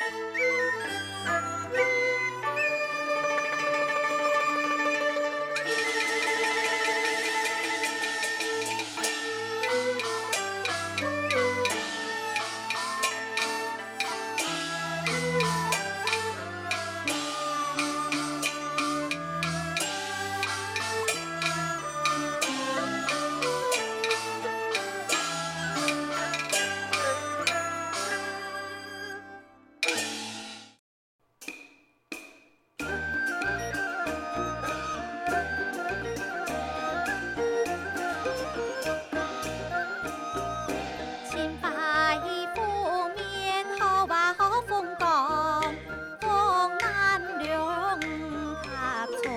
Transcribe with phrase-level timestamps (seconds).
[0.00, 0.30] you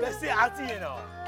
[0.00, 1.19] 这是阿姐哦。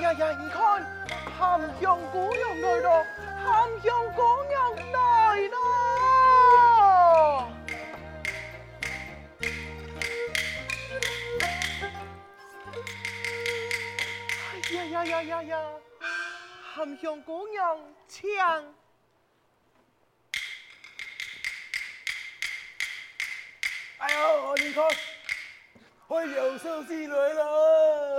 [0.00, 0.32] 呀呀！
[0.40, 0.82] 你看，
[1.38, 3.06] 含香姑娘来了，
[3.44, 5.56] 含香姑娘来了。
[14.52, 15.60] 哎呀呀呀呀呀！
[16.74, 17.78] 含香姑娘
[18.08, 18.64] 抢。
[23.98, 24.82] 哎呦，你看，
[26.08, 28.18] 会有手机来了。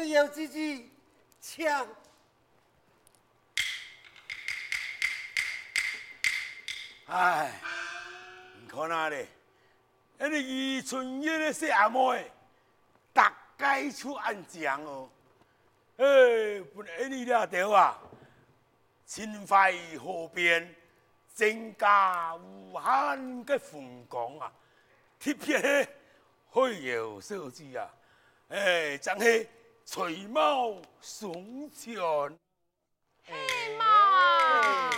[0.00, 0.90] 还有自己
[1.42, 1.86] 抢，
[7.04, 7.52] 哎，
[8.62, 9.26] 你看哪里？
[10.16, 12.32] 那个宜春院的小阿妹，
[13.12, 15.10] 大概出安讲哦。
[15.98, 16.06] 哎，
[16.74, 17.98] 本来你俩条啊，
[19.04, 20.74] 秦淮河边
[21.34, 24.50] 增加武汉的风光啊，
[25.18, 25.86] 特别是
[26.48, 27.86] 会有设计啊，
[28.48, 29.46] 哎，真系。
[29.92, 31.96] 吹毛送钱，
[33.24, 34.88] 嘿嘛，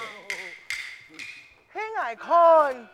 [1.73, 2.87] 嘿爱看，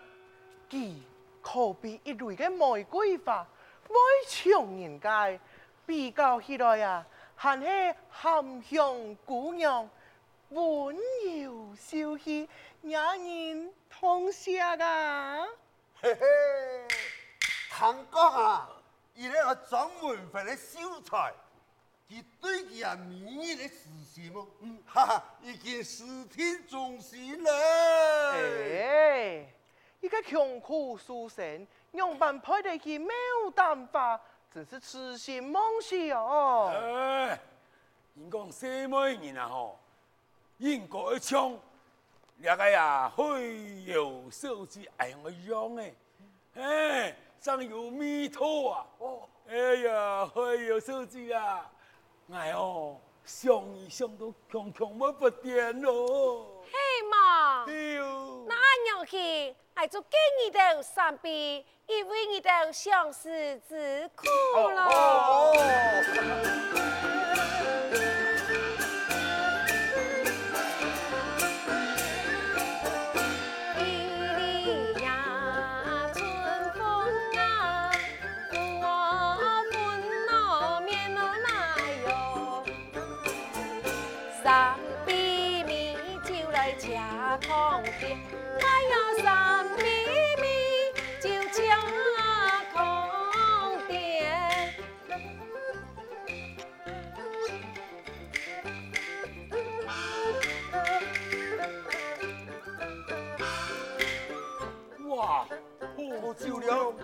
[0.71, 0.95] 佢
[1.43, 3.45] 可比一蕊嘅玫瑰花，
[3.89, 3.95] 爱
[4.29, 5.37] 情人家
[5.85, 7.05] 比较起来啊，
[7.35, 9.91] 还是含香姑娘
[10.51, 10.97] 温
[11.43, 12.49] 柔秀气，
[12.81, 15.49] 惹人痛惜噶。
[16.01, 16.21] 嘿嘿，
[17.69, 18.71] 唐哥啊，
[19.15, 21.35] 伊咧个专门份嘅秀才。
[22.11, 23.85] 佢对佢啊，美丽的事
[24.15, 24.33] 情
[24.87, 27.53] 哈哈，已经视听中心了。
[28.33, 29.47] 哎，
[30.01, 33.13] 一个穷苦书生，用办配得起没
[33.45, 34.19] 有办法，
[34.51, 36.73] 真是痴心妄想哦。
[36.73, 37.39] 哎，
[38.15, 39.47] 人讲什么人啊？
[39.47, 39.79] 吼，
[40.57, 41.55] 英国一唱，
[42.39, 45.95] 两个呀，会有手机爱用的样哎，
[46.55, 48.87] 哎，真有弥陀啊！
[48.97, 51.71] 哦，哎呀，会有手机啊！
[52.31, 56.63] 哎呦，想一想都强强么不点咯。
[56.65, 56.73] 嘿
[57.11, 58.55] 嘛，对哟，那
[58.85, 63.31] 娘去，俺就给你的三杯，因为你的相思
[63.67, 65.55] 之苦咯。
[106.49, 106.95] 酒了，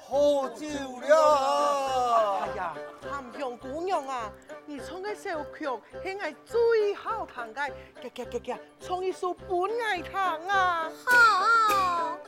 [0.00, 0.66] 喝酒
[1.06, 2.38] 了。
[2.40, 4.32] 哎呀，含香姑娘啊，
[4.64, 5.68] 你唱的小曲，
[6.02, 7.70] 现在最好听的，
[8.00, 9.48] 给给给给，唱一首本
[9.82, 10.90] 爱弹啊。
[11.04, 12.18] 好。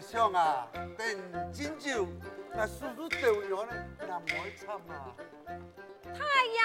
[0.00, 0.66] 想啊，
[0.96, 2.06] 等今朝
[2.54, 5.14] 那叔叔掉咗咧，那唔开心啊！
[6.04, 6.18] 太
[6.56, 6.62] 阳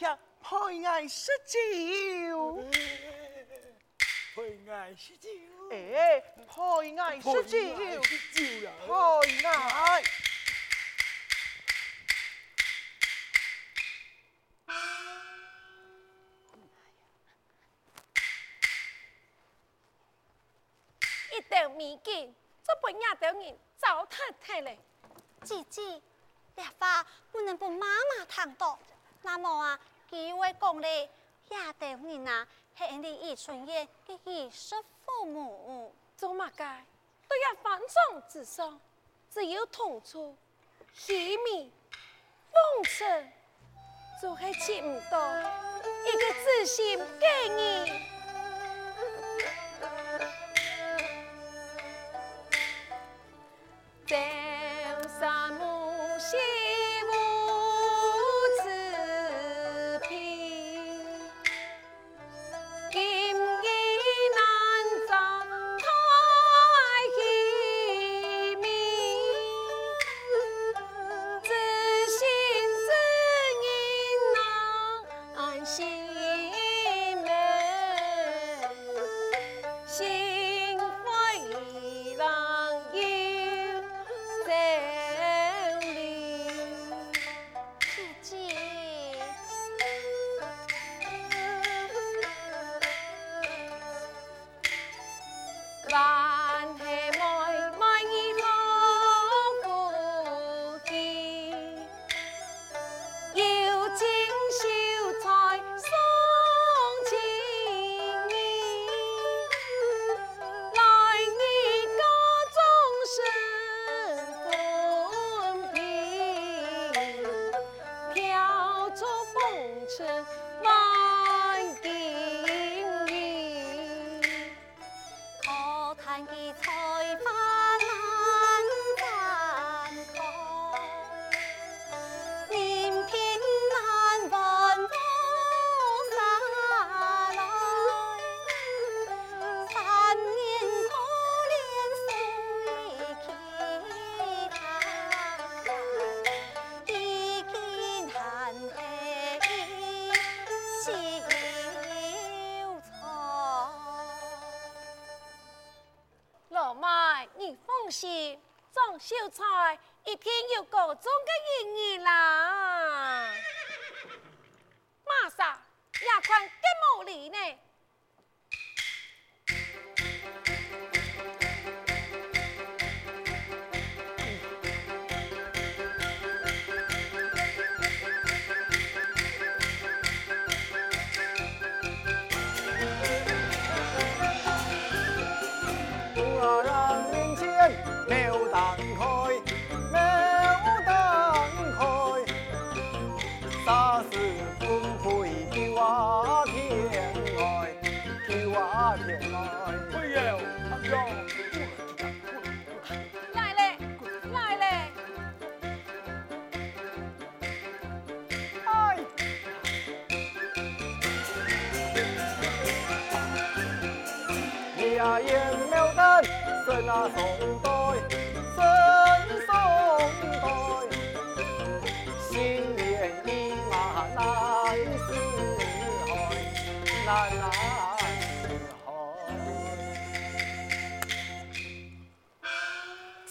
[0.00, 2.64] 夹夹配爱失酒，
[4.34, 5.28] 配爱失酒，
[5.70, 7.58] 哎，配爱失酒，
[8.86, 10.02] 配爱。
[21.32, 24.78] 一道美景，这半夜的人糟蹋太嘞，
[25.44, 26.00] 姐姐。
[26.56, 28.78] 这话不能不妈妈听到。
[29.22, 29.78] 那么啊，
[30.10, 31.08] 几位讲咧，
[31.50, 32.46] 亚得人啊，
[32.76, 34.74] 系你一春燕嘅衣食
[35.04, 35.94] 父母。
[36.16, 36.80] 做乜嘅？
[37.28, 38.78] 对呀，反正之上，
[39.30, 40.36] 只有同处，
[40.92, 41.72] 喜蜜，
[42.52, 43.32] 风尘，
[44.20, 48.19] 就系见唔到一个自信给你。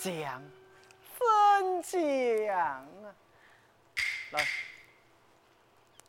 [0.01, 0.41] 讲，
[1.83, 3.13] 真讲啊！
[4.31, 4.45] 来，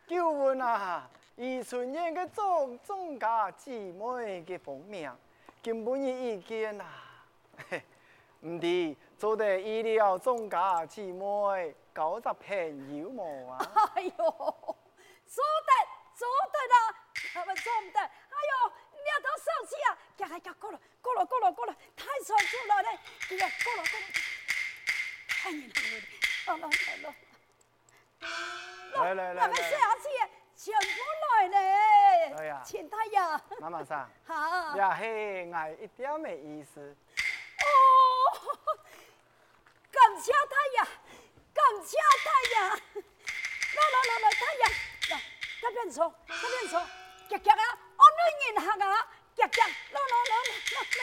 [0.07, 5.11] 叫问啊，宜春院嘅庄庄家姊妹嘅封面，
[5.61, 6.85] 根本已见啊，
[7.69, 7.83] 嘿，
[8.41, 13.59] 唔知做得意料庄家姊妹九十朋友冇啊？
[13.95, 15.71] 哎呦，做得
[16.15, 17.99] 做得啦，系咪做唔得？
[17.99, 22.99] 哎呦，你要到上次啊，行嚟行过来，过来过来过来，太长出来咧，
[23.29, 24.05] 你呀过来过来，
[25.43, 25.51] 来
[26.57, 27.15] 来来来。
[28.93, 30.07] 来来来咱们来下次
[30.55, 30.85] 全部
[31.35, 31.57] 来咧。
[32.37, 33.41] 哎呀请太阳。
[33.59, 34.75] 妈妈桑， 好。
[34.75, 36.79] 也嘿，我一点没意思。
[37.59, 37.65] 哦，
[39.91, 40.87] 感谢太阳，
[41.53, 42.69] 感谢太阳。
[42.69, 44.71] 来来来来，太阳，
[45.09, 45.21] 来，
[45.61, 46.79] 这边坐，这边坐，
[47.27, 51.01] 夹夹啊，我女人行啊，夹夹，来来来来来来，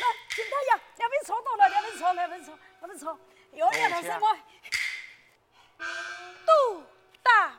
[0.00, 3.18] 来，请太阳，两边坐到了，两边坐，两边坐，两边坐，
[3.54, 4.38] 有点的什么？
[6.46, 6.84] 杜
[7.22, 7.58] 大。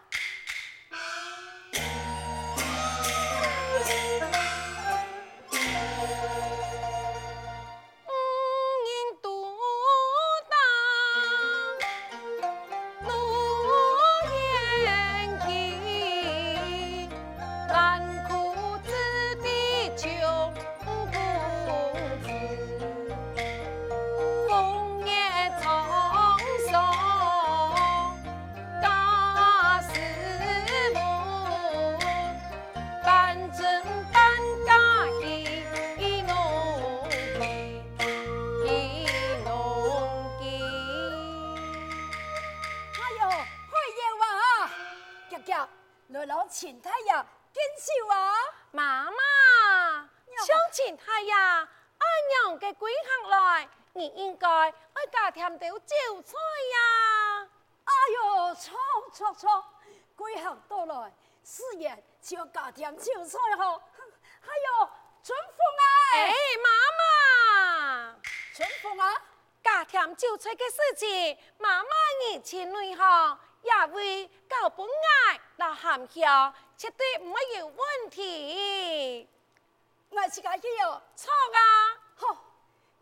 [70.05, 71.89] 加添酒菜嘅事情，妈妈
[72.21, 73.39] 你亲内行。
[73.65, 79.27] 也会搞不爱来含笑，绝对唔会有问题。
[80.09, 81.97] 我自家去哦，错啊！
[82.13, 82.45] 好，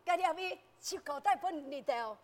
[0.05, 2.15] 今日咪就交代本你哋，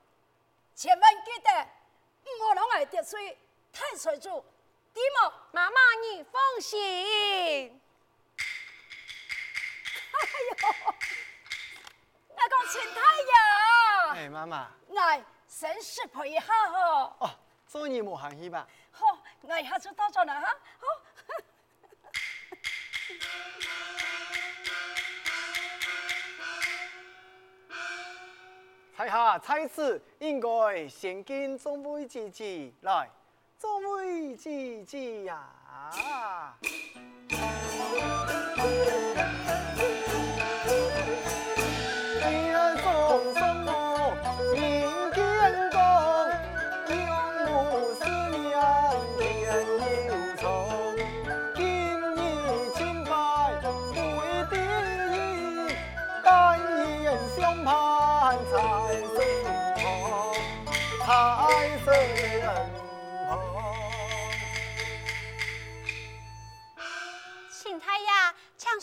[0.73, 3.37] 千万记得，唔好让我得罪
[3.73, 4.41] 太岁主，
[4.93, 5.33] 对冇？
[5.51, 6.79] 妈妈你放心。
[10.15, 10.17] 哎
[10.49, 10.55] 呦，
[12.29, 13.78] 我讲秦太爷。
[14.13, 14.67] 哎，妈妈。
[14.87, 14.95] 我
[15.47, 17.13] 先识陪一下哦。
[17.19, 17.29] 哦。
[17.67, 18.67] 做你冇行去吧？
[18.91, 19.05] 好，
[19.41, 20.47] 我一下就到咗啦哈。
[28.95, 33.07] 好，在下在此应该先见众位姐姐来，
[33.59, 36.57] 众位姐姐呀。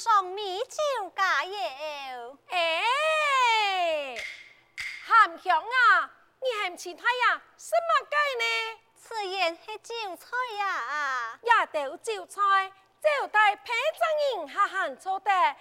[0.07, 4.15] 送米酒加油，哎，
[5.05, 6.09] 含香啊！
[6.41, 7.43] 你嫌其他呀？
[7.59, 8.45] 什么鸡呢？
[8.95, 12.41] 此言是酒菜呀，也得酒菜，
[13.01, 15.57] 招待陪葬人下行做的，样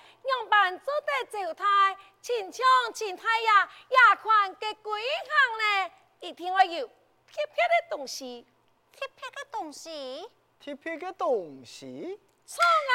[0.48, 5.92] 办做的招待，前腔前太呀，也款嘅鬼行呢？
[6.20, 6.94] 一定要有特
[7.34, 8.46] 别的东西，
[8.94, 10.30] 特别的东西，
[10.64, 12.94] 特别的东西，错啊！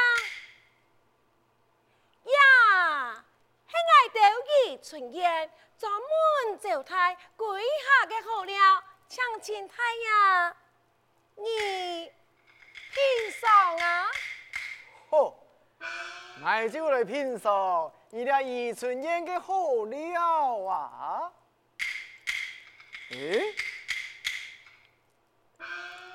[2.24, 3.24] 呀，
[3.66, 10.56] 系爱到二春燕，专门招待归下的好了，请亲太呀，
[11.37, 12.12] 你
[12.92, 13.02] 品
[13.40, 14.11] 尝啊！
[15.09, 15.16] 好，
[16.42, 21.33] 我就来品尝你哋二春燕的好了啊！
[23.11, 23.54] 诶，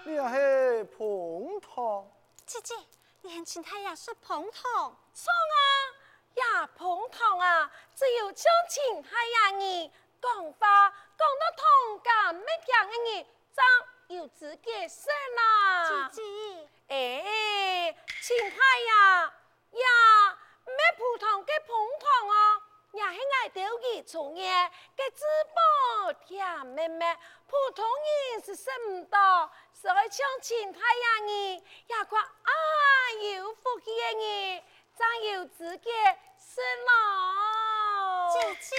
[0.06, 2.10] 你系捧汤？
[2.46, 2.76] 姐姐，
[3.22, 5.75] 年轻太呀是捧汤，错啊！
[6.36, 7.72] 呀，捧汤啊！
[7.96, 16.10] 只有将亲太爷儿讲话讲到同感乜样嘅人，真有资格说啦。
[16.12, 18.90] 姐姐，哎，亲太爷
[19.82, 27.18] 呀，咩普通嘅捧汤哦，也系爱丢二重嘢嘅滋补甜妹妹，
[27.48, 27.86] 普通
[28.34, 32.52] 人是识唔到，所以将亲太爷儿也夸啊
[33.22, 34.64] 有福气的人。
[34.98, 35.90] 真有资格
[36.40, 38.76] 是咯，姐姐，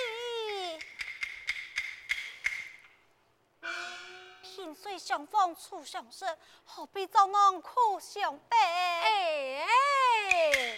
[4.42, 6.24] 萍水相逢初相识，
[6.64, 8.56] 何必遭难苦相悲？
[8.56, 10.76] 哎哎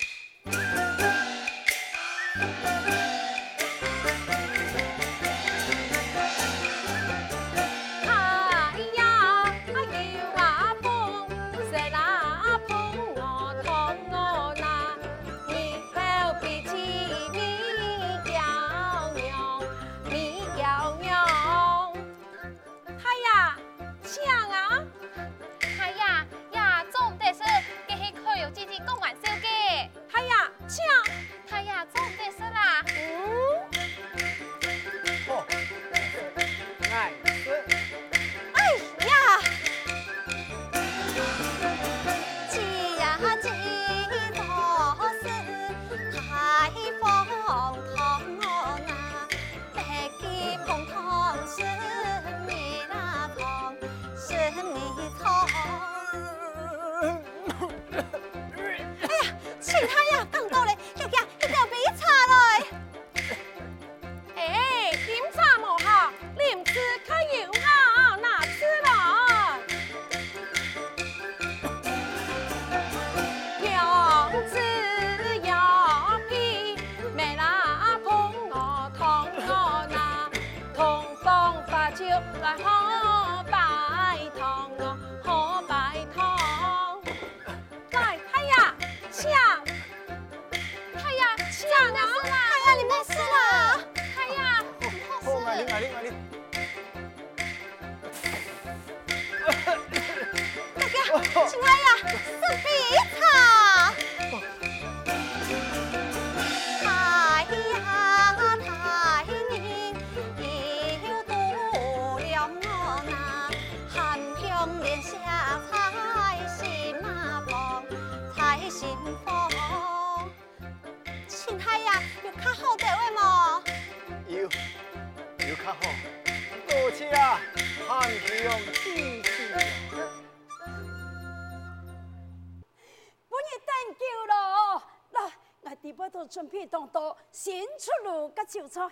[138.28, 138.88] 出炉个酒菜，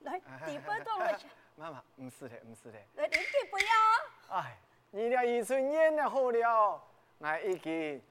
[0.00, 1.18] 来地波度来，
[1.56, 2.78] 妈妈，唔是的，唔是的。
[2.96, 4.40] 来点几杯啊？
[4.40, 4.58] 哎，
[4.90, 6.82] 你俩宜春宴了好了，
[7.18, 8.02] 我已经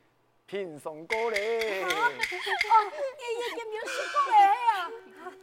[0.46, 1.38] 品尝过了。
[1.38, 4.36] 哦，爷爷有没有吃过嘞
[4.68, 4.92] 啊？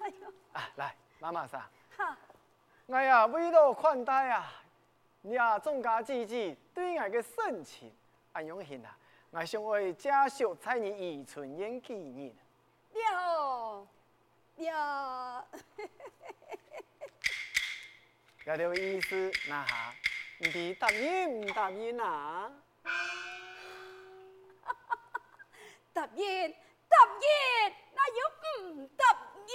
[0.01, 1.69] 哎呦，啊，来，妈妈啥？
[1.97, 2.17] 哈，
[2.87, 4.51] 我呀为了款待啊，
[5.23, 7.93] 你啊众家姊姊对我的盛情，
[8.33, 8.97] 安永庆啊，
[9.31, 12.35] 我想为家属在你宜春宴纪念。
[12.93, 13.87] 了
[14.61, 15.47] 了，
[18.45, 19.95] 有条意思，那哈
[20.39, 22.51] 你答应唔答应啊？
[25.93, 26.55] 答应
[26.89, 29.05] 答应，那又不答
[29.47, 29.51] 应。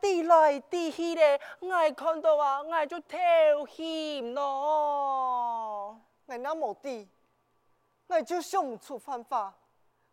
[0.00, 3.16] 滴来滴去咧，我看到啊，我就偷
[3.68, 6.00] 心咯。
[6.26, 7.08] 我那么地，
[8.08, 9.54] 我就想不出办法，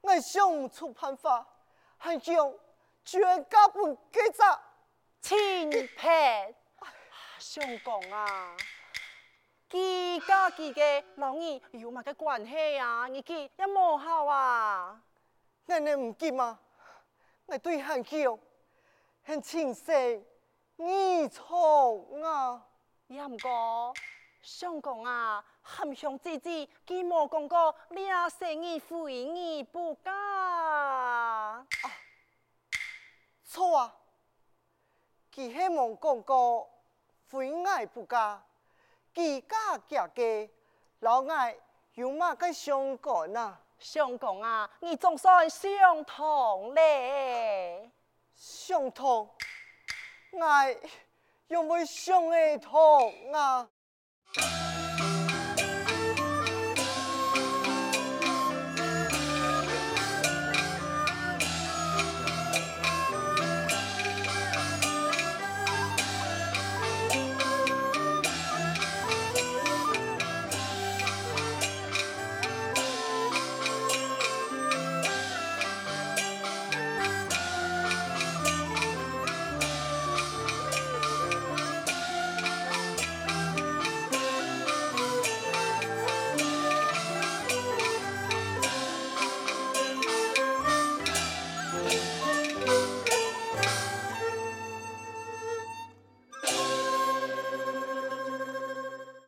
[0.02, 1.46] 我想不出办法，
[1.98, 2.60] 还用
[3.04, 4.44] 全家本记者
[5.22, 6.56] 亲撇，
[7.40, 8.56] 相公啊，
[9.70, 13.08] 记家己嘅老二有乜嘅关系啊？
[13.08, 15.02] 你记一冇好啊？
[15.66, 16.60] 我你唔记吗？
[17.46, 18.38] 我对汉桥
[19.24, 20.26] 很清晰，
[20.76, 22.62] 你错啊！
[23.08, 23.94] 也唔过，
[24.42, 31.66] 相公啊，含香姊姊，佢冇讲过俩生意非你不嫁。
[33.46, 33.96] 错啊！
[35.34, 36.68] 佢希望讲个
[37.28, 38.42] 非爱不嫁，
[39.14, 40.50] 佢家家嘅
[41.00, 41.56] 老爱
[41.94, 43.60] 有乜个相公啊？
[43.80, 47.90] 相公啊，你总算相同咧。
[48.36, 49.30] 胸痛，
[50.42, 50.76] 爱
[51.48, 53.70] 有冇相会痛啊？